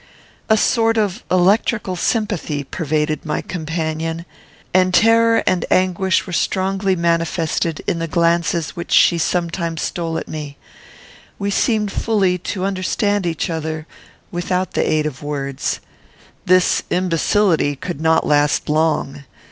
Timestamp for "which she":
8.71-9.19